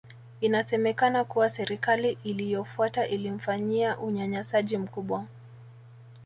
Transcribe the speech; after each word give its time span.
Inasemekana 0.41 1.23
kuwa 1.23 1.49
Serikali 1.49 2.17
iliyofuata 2.23 3.07
ilimfanyia 3.07 3.97
unyanyasaji 3.99 4.77
mkubwa 4.77 5.25